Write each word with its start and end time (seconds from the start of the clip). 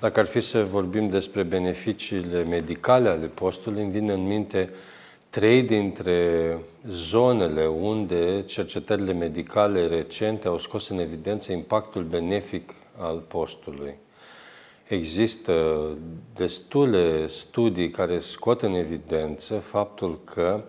Dacă 0.00 0.20
ar 0.20 0.26
fi 0.26 0.40
să 0.40 0.64
vorbim 0.64 1.08
despre 1.08 1.42
beneficiile 1.42 2.42
medicale 2.42 3.08
ale 3.08 3.26
postului, 3.26 3.82
îmi 3.82 3.90
vine 3.90 4.12
în 4.12 4.26
minte 4.26 4.70
trei 5.30 5.62
dintre 5.62 6.58
zonele 6.88 7.66
unde 7.66 8.42
cercetările 8.42 9.12
medicale 9.12 9.86
recente 9.86 10.48
au 10.48 10.58
scos 10.58 10.88
în 10.88 10.98
evidență 10.98 11.52
impactul 11.52 12.02
benefic 12.02 12.74
al 12.96 13.18
postului. 13.18 13.94
Există 14.88 15.86
destule 16.34 17.26
studii 17.26 17.90
care 17.90 18.18
scot 18.18 18.62
în 18.62 18.74
evidență 18.74 19.58
faptul 19.58 20.20
că 20.24 20.64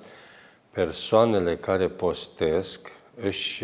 persoanele 0.72 1.56
care 1.56 1.88
postesc 1.88 2.92
își 3.16 3.64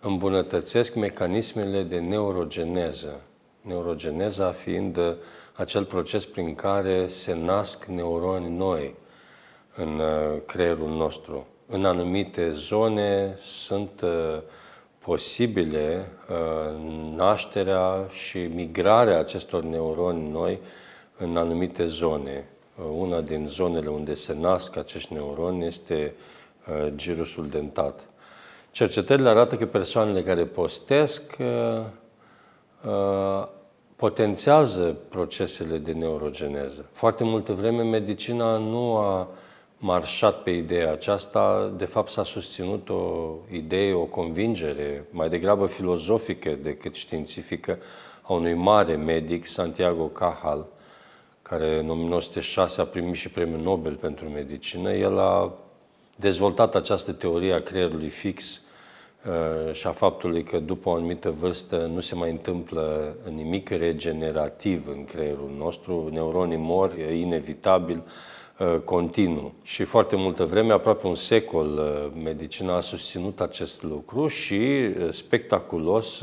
îmbunătățesc 0.00 0.94
mecanismele 0.94 1.82
de 1.82 1.98
neurogeneză. 1.98 3.20
Neurogeneza 3.68 4.50
fiind 4.52 4.98
acel 5.52 5.84
proces 5.84 6.26
prin 6.26 6.54
care 6.54 7.06
se 7.06 7.34
nasc 7.34 7.84
neuroni 7.84 8.56
noi 8.56 8.94
în 9.76 9.98
uh, 9.98 10.40
creierul 10.46 10.88
nostru. 10.88 11.46
În 11.66 11.84
anumite 11.84 12.50
zone 12.50 13.34
sunt 13.38 14.00
uh, 14.00 14.38
posibile 14.98 16.12
uh, 16.30 16.36
nașterea 17.16 18.06
și 18.10 18.38
migrarea 18.38 19.18
acestor 19.18 19.62
neuroni 19.62 20.30
noi 20.30 20.58
în 21.16 21.36
anumite 21.36 21.86
zone. 21.86 22.48
Una 22.96 23.20
din 23.20 23.46
zonele 23.46 23.88
unde 23.88 24.14
se 24.14 24.34
nasc 24.34 24.76
acești 24.76 25.12
neuroni 25.12 25.66
este 25.66 26.14
girusul 26.94 27.48
dentat. 27.48 28.06
Cercetările 28.70 29.28
arată 29.28 29.56
că 29.56 29.66
persoanele 29.66 30.22
care 30.22 30.44
postesc 30.44 31.36
potențează 33.98 34.96
procesele 35.08 35.78
de 35.78 35.92
neurogeneză. 35.92 36.88
Foarte 36.92 37.24
multă 37.24 37.52
vreme 37.52 37.82
medicina 37.82 38.56
nu 38.56 38.96
a 38.96 39.28
marșat 39.78 40.42
pe 40.42 40.50
ideea 40.50 40.92
aceasta, 40.92 41.72
de 41.76 41.84
fapt 41.84 42.10
s-a 42.10 42.22
susținut 42.22 42.88
o 42.88 43.34
idee, 43.50 43.92
o 43.92 44.04
convingere 44.04 45.04
mai 45.10 45.28
degrabă 45.28 45.66
filozofică 45.66 46.58
decât 46.62 46.94
științifică 46.94 47.78
a 48.22 48.32
unui 48.32 48.54
mare 48.54 48.94
medic, 48.94 49.46
Santiago 49.46 50.04
Cajal, 50.04 50.66
care 51.42 51.78
în 51.78 51.90
1906 51.90 52.80
a 52.80 52.84
primit 52.84 53.14
și 53.14 53.30
premiul 53.30 53.60
Nobel 53.60 53.94
pentru 53.94 54.28
medicină. 54.28 54.92
El 54.92 55.18
a 55.18 55.52
dezvoltat 56.16 56.74
această 56.74 57.12
teorie 57.12 57.52
a 57.52 57.62
creierului 57.62 58.08
fix 58.08 58.56
uh, 58.56 58.67
și 59.72 59.86
a 59.86 59.90
faptului 59.90 60.42
că 60.42 60.58
după 60.58 60.88
o 60.88 60.94
anumită 60.94 61.30
vârstă 61.30 61.90
nu 61.94 62.00
se 62.00 62.14
mai 62.14 62.30
întâmplă 62.30 63.16
nimic 63.34 63.68
regenerativ 63.68 64.88
în 64.88 65.04
creierul 65.04 65.50
nostru, 65.58 66.08
neuronii 66.12 66.56
mor, 66.56 66.94
e 66.98 67.20
inevitabil, 67.20 68.02
Uh, 68.58 68.80
continuu. 68.84 69.54
Și 69.62 69.84
foarte 69.84 70.16
multă 70.16 70.44
vreme, 70.44 70.72
aproape 70.72 71.06
un 71.06 71.14
secol, 71.14 71.66
uh, 71.66 72.22
medicina 72.22 72.76
a 72.76 72.80
susținut 72.80 73.40
acest 73.40 73.82
lucru 73.82 74.26
și 74.26 74.54
uh, 74.54 75.08
spectaculos 75.10 76.22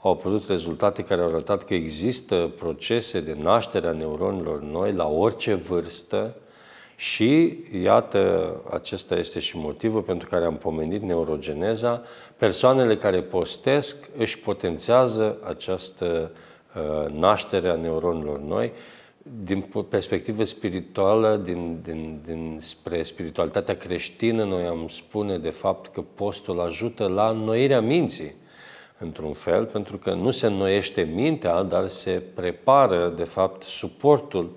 au 0.00 0.10
apărut 0.10 0.48
rezultate 0.48 1.02
care 1.02 1.20
au 1.20 1.28
arătat 1.28 1.64
că 1.64 1.74
există 1.74 2.52
procese 2.58 3.20
de 3.20 3.36
naștere 3.40 3.86
a 3.86 3.92
neuronilor 3.92 4.62
noi 4.62 4.92
la 4.92 5.08
orice 5.08 5.54
vârstă 5.54 6.36
și, 7.04 7.58
iată, 7.82 8.54
acesta 8.70 9.14
este 9.14 9.40
și 9.40 9.56
motivul 9.56 10.02
pentru 10.02 10.28
care 10.28 10.44
am 10.44 10.56
pomenit 10.56 11.02
neurogeneza. 11.02 12.02
Persoanele 12.36 12.96
care 12.96 13.22
postesc 13.22 14.08
își 14.16 14.38
potențează 14.38 15.38
această 15.46 16.30
naștere 17.12 17.68
a 17.68 17.74
neuronilor 17.74 18.40
noi 18.40 18.72
din 19.44 19.64
perspectivă 19.88 20.44
spirituală, 20.44 21.36
din, 21.36 21.80
din, 21.82 22.20
din 22.24 22.58
spre 22.60 23.02
spiritualitatea 23.02 23.76
creștină, 23.76 24.44
noi 24.44 24.64
am 24.64 24.88
spune 24.88 25.38
de 25.38 25.50
fapt 25.50 25.92
că 25.92 26.02
postul 26.14 26.60
ajută 26.60 27.06
la 27.06 27.28
înnoirea 27.28 27.80
minții, 27.80 28.34
într-un 28.98 29.32
fel, 29.32 29.64
pentru 29.64 29.96
că 29.96 30.12
nu 30.14 30.30
se 30.30 30.46
înnoiește 30.46 31.02
mintea, 31.14 31.62
dar 31.62 31.86
se 31.86 32.22
prepară, 32.34 33.12
de 33.16 33.24
fapt, 33.24 33.62
suportul 33.62 34.50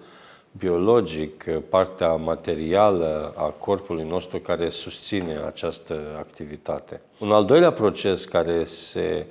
biologic, 0.57 1.43
partea 1.69 2.15
materială 2.15 3.33
a 3.35 3.43
corpului 3.43 4.03
nostru 4.03 4.39
care 4.39 4.69
susține 4.69 5.37
această 5.47 5.99
activitate. 6.17 7.01
Un 7.19 7.31
al 7.31 7.45
doilea 7.45 7.71
proces 7.71 8.25
care 8.25 8.63
se 8.63 9.25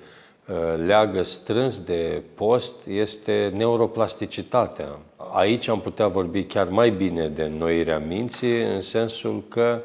uh, 0.49 0.57
leagă 0.87 1.23
strâns 1.23 1.81
de 1.81 2.23
post 2.35 2.87
este 2.87 3.53
neuroplasticitatea. 3.57 4.99
Aici 5.33 5.69
am 5.69 5.81
putea 5.81 6.07
vorbi 6.07 6.45
chiar 6.45 6.69
mai 6.69 6.91
bine 6.91 7.29
de 7.29 7.43
înnoirea 7.43 7.99
minții, 7.99 8.63
în 8.63 8.81
sensul 8.81 9.43
că 9.49 9.81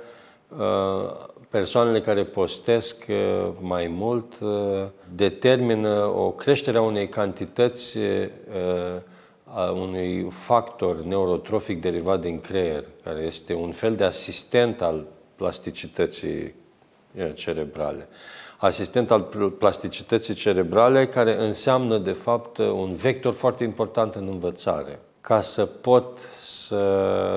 uh, 0.48 1.30
persoanele 1.50 2.02
care 2.02 2.24
postesc 2.24 3.06
uh, 3.10 3.50
mai 3.60 3.88
mult 3.88 4.34
uh, 4.42 4.50
determină 5.16 6.14
o 6.16 6.32
creștere 6.32 6.78
a 6.78 6.82
unei 6.82 7.08
cantități 7.10 7.98
a 9.54 9.72
unui 9.72 10.28
factor 10.30 11.02
neurotrofic 11.02 11.82
derivat 11.82 12.22
din 12.22 12.40
creier, 12.40 12.84
care 13.04 13.20
este 13.20 13.54
un 13.54 13.72
fel 13.72 13.96
de 13.96 14.04
asistent 14.04 14.82
al 14.82 15.06
plasticității 15.36 16.54
cerebrale. 17.34 18.08
Asistent 18.58 19.12
al 19.12 19.22
plasticității 19.58 20.34
cerebrale 20.34 21.08
care 21.08 21.44
înseamnă, 21.44 21.98
de 21.98 22.12
fapt, 22.12 22.58
un 22.58 22.94
vector 22.94 23.34
foarte 23.34 23.64
important 23.64 24.16
în 24.16 24.28
învățare 24.32 25.00
ca 25.22 25.42
să 25.42 25.66
pot 25.66 26.20
să 26.38 26.76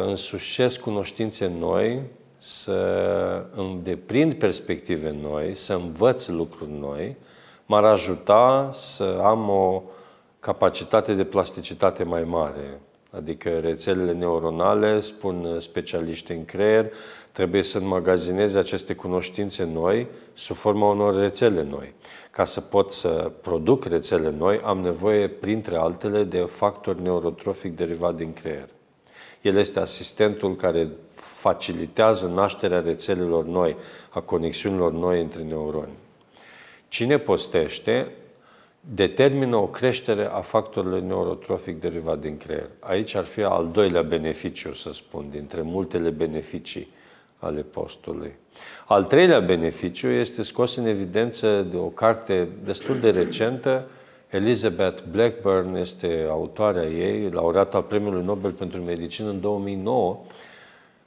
însușesc 0.06 0.80
cunoștințe 0.80 1.52
noi, 1.58 2.02
să 2.38 3.44
îmi 3.54 3.80
deprind 3.82 4.34
perspective 4.34 5.16
noi, 5.22 5.54
să 5.54 5.74
învăț 5.74 6.26
lucruri 6.26 6.70
noi, 6.70 7.16
m-ar 7.66 7.84
ajuta 7.84 8.70
să 8.72 9.20
am 9.22 9.48
o 9.48 9.82
capacitate 10.44 11.14
de 11.14 11.24
plasticitate 11.24 12.02
mai 12.02 12.24
mare. 12.24 12.80
Adică 13.10 13.48
rețelele 13.48 14.12
neuronale, 14.12 15.00
spun 15.00 15.56
specialiști 15.60 16.32
în 16.32 16.44
creier, 16.44 16.92
trebuie 17.32 17.62
să 17.62 17.78
înmagazineze 17.78 18.58
aceste 18.58 18.94
cunoștințe 18.94 19.64
noi 19.64 20.06
sub 20.32 20.56
forma 20.56 20.90
unor 20.90 21.16
rețele 21.16 21.62
noi. 21.62 21.94
Ca 22.30 22.44
să 22.44 22.60
pot 22.60 22.92
să 22.92 23.32
produc 23.40 23.84
rețele 23.84 24.34
noi, 24.38 24.60
am 24.64 24.78
nevoie, 24.78 25.28
printre 25.28 25.76
altele, 25.76 26.24
de 26.24 26.38
factor 26.38 26.96
neurotrofic 26.96 27.76
derivat 27.76 28.14
din 28.14 28.32
creier. 28.32 28.68
El 29.42 29.56
este 29.56 29.80
asistentul 29.80 30.56
care 30.56 30.88
facilitează 31.14 32.26
nașterea 32.26 32.80
rețelelor 32.80 33.44
noi, 33.44 33.76
a 34.08 34.20
conexiunilor 34.20 34.92
noi 34.92 35.20
între 35.20 35.42
neuroni. 35.42 35.98
Cine 36.88 37.18
postește 37.18 38.12
determină 38.92 39.56
o 39.56 39.66
creștere 39.66 40.26
a 40.26 40.40
factorului 40.40 41.02
neurotrofic 41.02 41.80
derivat 41.80 42.18
din 42.18 42.36
creier. 42.36 42.68
Aici 42.78 43.14
ar 43.14 43.24
fi 43.24 43.42
al 43.42 43.68
doilea 43.72 44.02
beneficiu, 44.02 44.72
să 44.72 44.92
spun, 44.92 45.26
dintre 45.30 45.62
multele 45.62 46.10
beneficii 46.10 46.88
ale 47.38 47.60
postului. 47.60 48.32
Al 48.86 49.04
treilea 49.04 49.40
beneficiu 49.40 50.08
este 50.08 50.42
scos 50.42 50.76
în 50.76 50.86
evidență 50.86 51.62
de 51.70 51.76
o 51.76 51.86
carte 51.86 52.48
destul 52.64 52.98
de 52.98 53.10
recentă. 53.10 53.86
Elizabeth 54.30 55.02
Blackburn 55.10 55.74
este 55.74 56.26
autoarea 56.30 56.84
ei, 56.84 57.30
laureată 57.30 57.76
al 57.76 57.82
Premiului 57.82 58.24
Nobel 58.24 58.50
pentru 58.50 58.80
Medicină 58.80 59.28
în 59.28 59.40
2009. 59.40 60.20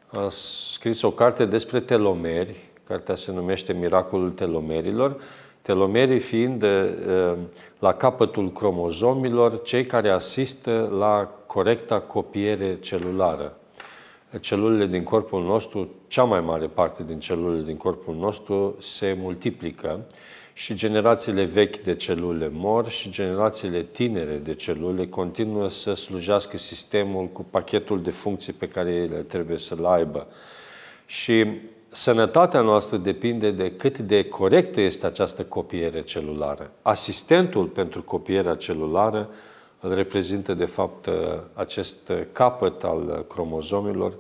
A 0.08 0.28
scris 0.30 1.02
o 1.02 1.12
carte 1.12 1.46
despre 1.46 1.80
telomeri, 1.80 2.56
cartea 2.84 3.16
se 3.16 3.32
numește 3.32 3.74
Miracolul 3.74 4.30
telomerilor, 4.32 5.22
telomerii 5.68 6.20
fiind 6.20 6.64
uh, 6.64 7.34
la 7.80 7.94
capătul 7.94 8.52
cromozomilor 8.52 9.62
cei 9.62 9.86
care 9.86 10.10
asistă 10.10 10.94
la 10.98 11.32
corecta 11.46 12.00
copiere 12.00 12.78
celulară 12.80 13.58
celulele 14.40 14.86
din 14.86 15.04
corpul 15.04 15.44
nostru, 15.44 15.90
cea 16.08 16.24
mai 16.24 16.42
mare 16.42 16.68
parte 16.68 17.04
din 17.04 17.20
celulele 17.20 17.64
din 17.64 17.78
corpul 17.78 18.16
nostru 18.16 18.76
se 18.80 19.18
multiplică 19.20 20.06
și 20.54 20.74
generațiile 20.74 21.44
vechi 21.44 21.78
de 21.84 21.96
celule 21.96 22.50
mor 22.52 22.90
și 22.90 23.10
generațiile 23.10 23.82
tinere 23.82 24.36
de 24.36 24.54
celule 24.54 25.08
continuă 25.08 25.68
să 25.68 25.94
slujească 25.94 26.58
sistemul 26.58 27.28
cu 27.28 27.46
pachetul 27.50 28.02
de 28.02 28.12
funcții 28.12 28.54
pe 28.54 28.68
care 28.68 28.92
ele 28.92 29.16
trebuie 29.16 29.58
să-l 29.58 29.86
aibă. 29.86 30.28
Și 31.06 31.46
sănătatea 31.98 32.62
noastră 32.62 32.98
depinde 32.98 33.52
de 33.52 33.72
cât 33.72 33.98
de 33.98 34.24
corectă 34.24 34.82
este 34.82 35.06
această 35.06 35.44
copiere 35.44 36.02
celulară. 36.02 36.72
Asistentul 36.82 37.66
pentru 37.66 38.04
copierea 38.04 38.56
celulară 38.56 39.30
îl 39.80 39.94
reprezintă 39.94 40.54
de 40.54 40.66
fapt 40.66 41.10
acest 41.54 42.12
capăt 42.32 42.84
al 42.84 43.26
cromozomilor, 43.30 44.14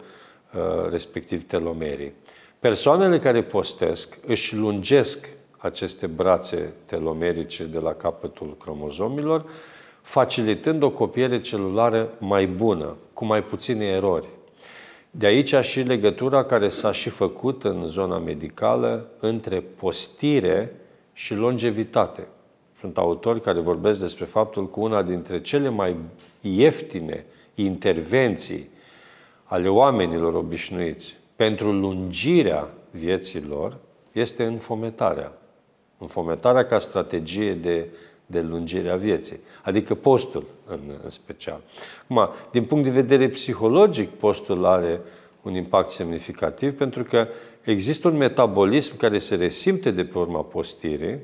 respectiv 0.89 1.43
telomerii. 1.43 2.13
Persoanele 2.59 3.19
care 3.19 3.43
postesc 3.43 4.17
își 4.25 4.55
lungesc 4.55 5.29
aceste 5.57 6.07
brațe 6.07 6.73
telomerice 6.85 7.63
de 7.63 7.79
la 7.79 7.93
capătul 7.93 8.55
cromozomilor, 8.59 9.45
facilitând 10.01 10.83
o 10.83 10.89
copiere 10.89 11.41
celulară 11.41 12.09
mai 12.17 12.47
bună, 12.47 12.95
cu 13.13 13.25
mai 13.25 13.43
puține 13.43 13.85
erori. 13.85 14.27
De 15.11 15.25
aici 15.25 15.55
și 15.55 15.81
legătura 15.81 16.43
care 16.43 16.67
s-a 16.67 16.91
și 16.91 17.09
făcut 17.09 17.63
în 17.63 17.87
zona 17.87 18.17
medicală 18.17 19.09
între 19.19 19.61
postire 19.61 20.75
și 21.13 21.33
longevitate. 21.33 22.27
Sunt 22.79 22.97
autori 22.97 23.41
care 23.41 23.59
vorbesc 23.59 23.99
despre 23.99 24.25
faptul 24.25 24.69
că 24.69 24.79
una 24.79 25.01
dintre 25.01 25.41
cele 25.41 25.69
mai 25.69 25.95
ieftine 26.41 27.25
intervenții 27.55 28.69
ale 29.43 29.69
oamenilor 29.69 30.33
obișnuiți 30.33 31.17
pentru 31.35 31.71
lungirea 31.71 32.69
vieților 32.91 33.77
este 34.11 34.43
înfometarea. 34.43 35.31
Înfometarea 35.97 36.65
ca 36.65 36.79
strategie 36.79 37.53
de, 37.53 37.87
de 38.29 38.41
lungire 38.41 38.89
a 38.89 38.95
vieții, 38.95 39.39
adică 39.63 39.95
postul 39.95 40.43
în, 40.65 40.79
în 41.03 41.09
special. 41.09 41.61
Acum, 42.03 42.29
din 42.51 42.63
punct 42.63 42.83
de 42.83 42.89
vedere 42.89 43.29
psihologic, 43.29 44.09
postul 44.09 44.65
are 44.65 45.01
un 45.41 45.55
impact 45.55 45.89
semnificativ 45.89 46.77
pentru 46.77 47.03
că 47.03 47.27
există 47.63 48.07
un 48.07 48.17
metabolism 48.17 48.97
care 48.97 49.17
se 49.17 49.35
resimte 49.35 49.91
de 49.91 50.05
pe 50.05 50.17
urma 50.17 50.41
postirii 50.41 51.17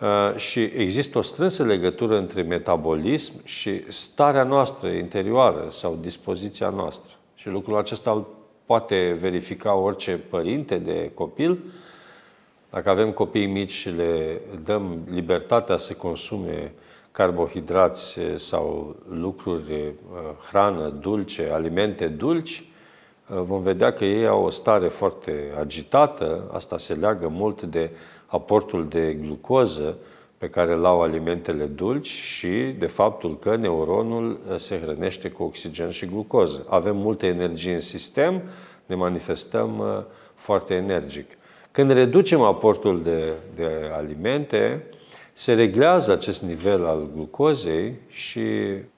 uh, 0.00 0.36
și 0.36 0.60
există 0.60 1.18
o 1.18 1.22
strânsă 1.22 1.64
legătură 1.64 2.18
între 2.18 2.42
metabolism 2.42 3.32
și 3.44 3.92
starea 3.92 4.42
noastră 4.42 4.88
interioară 4.88 5.66
sau 5.68 5.98
dispoziția 6.00 6.68
noastră. 6.68 7.14
Și 7.34 7.48
lucrul 7.48 7.76
acesta 7.76 8.10
îl 8.10 8.26
poate 8.64 9.16
verifica 9.20 9.74
orice 9.74 10.20
părinte 10.28 10.76
de 10.76 11.10
copil. 11.14 11.58
Dacă 12.70 12.90
avem 12.90 13.12
copii 13.12 13.46
mici 13.46 13.70
și 13.70 13.90
le 13.90 14.40
dăm 14.64 14.98
libertatea 15.10 15.76
să 15.76 15.94
consume 15.94 16.72
carbohidrați 17.12 18.18
sau 18.34 18.96
lucruri, 19.08 19.94
hrană 20.50 20.88
dulce, 20.88 21.50
alimente 21.52 22.06
dulci, 22.06 22.64
vom 23.26 23.62
vedea 23.62 23.92
că 23.92 24.04
ei 24.04 24.26
au 24.26 24.44
o 24.44 24.50
stare 24.50 24.88
foarte 24.88 25.52
agitată. 25.58 26.50
Asta 26.52 26.78
se 26.78 26.94
leagă 26.94 27.28
mult 27.28 27.62
de 27.62 27.90
aportul 28.26 28.88
de 28.88 29.16
glucoză 29.20 29.96
pe 30.38 30.48
care 30.48 30.72
îl 30.72 30.84
au 30.84 31.02
alimentele 31.02 31.64
dulci 31.64 32.06
și 32.06 32.74
de 32.78 32.86
faptul 32.86 33.38
că 33.38 33.56
neuronul 33.56 34.40
uh, 34.48 34.56
se 34.56 34.80
hrănește 34.80 35.30
cu 35.30 35.42
oxigen 35.42 35.90
și 35.90 36.06
glucoză. 36.06 36.66
Avem 36.68 36.96
multă 36.96 37.26
energie 37.26 37.74
în 37.74 37.80
sistem, 37.80 38.42
ne 38.86 38.94
manifestăm 38.94 39.78
uh, 39.78 40.02
foarte 40.34 40.74
energic. 40.74 41.30
Când 41.70 41.90
reducem 41.90 42.40
aportul 42.40 43.02
de, 43.02 43.32
de 43.54 43.90
alimente, 43.92 44.84
se 45.32 45.54
reglează 45.54 46.12
acest 46.12 46.42
nivel 46.42 46.86
al 46.86 47.08
glucozei 47.14 47.94
și 48.08 48.48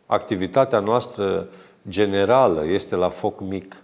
activitatea 0.06 0.78
noastră 0.78 1.48
generală 1.88 2.64
este 2.66 2.94
la 2.96 3.08
foc 3.08 3.40
mic. 3.40 3.76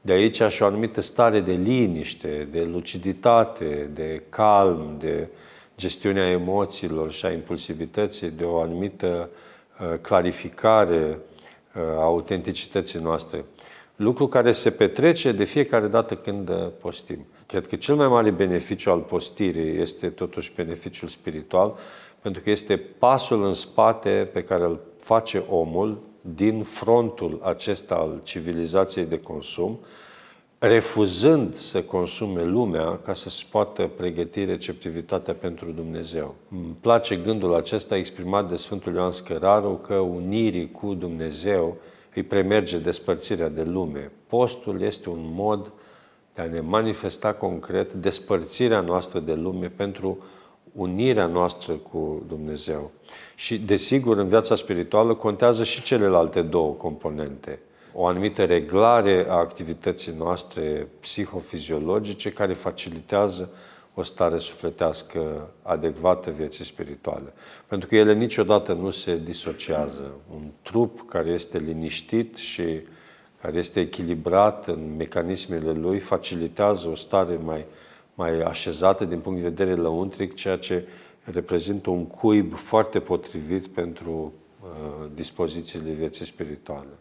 De 0.00 0.12
aici 0.12 0.42
și 0.42 0.62
o 0.62 0.66
anumită 0.66 1.00
stare 1.00 1.40
de 1.40 1.52
liniște, 1.52 2.48
de 2.50 2.62
luciditate, 2.72 3.90
de 3.94 4.22
calm, 4.28 4.96
de 4.98 5.28
uh, 5.30 5.36
gestiunea 5.76 6.28
emoțiilor 6.28 7.12
și 7.12 7.26
a 7.26 7.32
impulsivității, 7.32 8.30
de 8.30 8.44
o 8.44 8.60
anumită 8.60 9.30
uh, 9.80 9.98
clarificare 10.00 11.18
uh, 11.74 11.82
a 11.82 12.02
autenticității 12.02 13.00
noastre. 13.00 13.44
Lucru 14.02 14.26
care 14.26 14.52
se 14.52 14.70
petrece 14.70 15.32
de 15.32 15.44
fiecare 15.44 15.86
dată 15.86 16.14
când 16.14 16.48
uh, 16.48 16.56
postim. 16.80 17.26
Cred 17.46 17.66
că 17.66 17.76
cel 17.76 17.94
mai 17.94 18.08
mare 18.08 18.30
beneficiu 18.30 18.90
al 18.90 19.00
postirii 19.00 19.80
este 19.80 20.08
totuși 20.08 20.52
beneficiul 20.56 21.08
spiritual, 21.08 21.78
pentru 22.20 22.42
că 22.42 22.50
este 22.50 22.76
pasul 22.76 23.44
în 23.44 23.54
spate 23.54 24.28
pe 24.32 24.42
care 24.42 24.64
îl 24.64 24.80
face 24.98 25.44
omul 25.48 25.98
din 26.20 26.62
frontul 26.62 27.40
acesta 27.42 27.94
al 27.94 28.20
civilizației 28.22 29.04
de 29.04 29.20
consum, 29.20 29.78
refuzând 30.58 31.54
să 31.54 31.82
consume 31.82 32.44
lumea 32.44 32.98
ca 33.04 33.14
să-și 33.14 33.46
poată 33.46 33.90
pregăti 33.96 34.44
receptivitatea 34.44 35.34
pentru 35.34 35.70
Dumnezeu. 35.70 36.34
Îmi 36.50 36.76
place 36.80 37.16
gândul 37.16 37.54
acesta 37.54 37.96
exprimat 37.96 38.48
de 38.48 38.56
Sfântul 38.56 38.94
Ioan 38.94 39.12
Scăraru 39.12 39.80
că 39.86 39.94
unirii 39.94 40.70
cu 40.70 40.94
Dumnezeu 40.94 41.76
îi 42.14 42.22
premerge 42.22 42.78
despărțirea 42.78 43.48
de 43.48 43.62
lume. 43.62 44.10
Postul 44.26 44.80
este 44.80 45.08
un 45.08 45.30
mod 45.34 45.72
de 46.34 46.42
a 46.42 46.46
ne 46.46 46.60
manifesta 46.60 47.32
concret 47.32 47.92
despărțirea 47.92 48.80
noastră 48.80 49.18
de 49.18 49.34
lume 49.34 49.66
pentru 49.76 50.18
unirea 50.72 51.26
noastră 51.26 51.72
cu 51.72 52.24
Dumnezeu. 52.28 52.90
Și, 53.34 53.58
desigur, 53.58 54.18
în 54.18 54.28
viața 54.28 54.54
spirituală 54.54 55.14
contează 55.14 55.64
și 55.64 55.82
celelalte 55.82 56.42
două 56.42 56.72
componente– 56.72 57.58
o 57.94 58.06
anumită 58.06 58.44
reglare 58.44 59.26
a 59.28 59.34
activității 59.34 60.14
noastre 60.18 60.88
psihofiziologice 61.00 62.32
care 62.32 62.52
facilitează 62.52 63.50
o 63.94 64.02
stare 64.02 64.38
sufletească 64.38 65.50
adecvată 65.62 66.30
vieții 66.30 66.64
spirituale. 66.64 67.32
Pentru 67.66 67.88
că 67.88 67.96
ele 67.96 68.14
niciodată 68.14 68.72
nu 68.72 68.90
se 68.90 69.18
disociază. 69.18 70.14
Un 70.34 70.50
trup 70.62 71.08
care 71.08 71.30
este 71.30 71.58
liniștit 71.58 72.36
și 72.36 72.80
care 73.40 73.58
este 73.58 73.80
echilibrat 73.80 74.66
în 74.66 74.96
mecanismele 74.96 75.72
lui 75.72 75.98
facilitează 75.98 76.88
o 76.88 76.94
stare 76.94 77.36
mai, 77.36 77.64
mai 78.14 78.40
așezată 78.40 79.04
din 79.04 79.18
punct 79.18 79.40
de 79.40 79.48
vedere 79.48 79.74
lăuntric, 79.74 80.34
ceea 80.34 80.56
ce 80.56 80.86
reprezintă 81.24 81.90
un 81.90 82.06
cuib 82.06 82.54
foarte 82.54 83.00
potrivit 83.00 83.66
pentru 83.66 84.32
uh, 84.62 85.08
dispozițiile 85.14 85.90
vieții 85.90 86.24
spirituale. 86.24 86.92